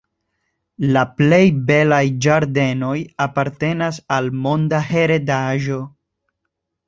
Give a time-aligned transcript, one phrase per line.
[0.95, 2.95] La plej belaj ĝardenoj
[3.27, 5.77] apartenas al Monda Heredaĵo.